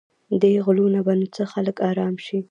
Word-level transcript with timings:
دې 0.41 0.53
غلو 0.65 0.85
نه 0.95 1.01
به 1.05 1.13
نو 1.19 1.25
څنګه 1.35 1.51
خلک 1.53 1.75
په 1.79 1.83
آرام 1.91 2.15
شي. 2.25 2.39